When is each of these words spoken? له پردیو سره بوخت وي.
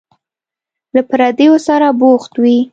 له 0.95 1.01
پردیو 1.09 1.53
سره 1.67 1.87
بوخت 1.99 2.33
وي. 2.41 2.57